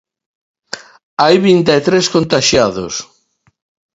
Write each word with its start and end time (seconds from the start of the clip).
Hai 1.21 1.35
vinte 1.47 1.71
e 1.79 1.81
tres 1.87 2.05
contaxiados. 2.15 2.93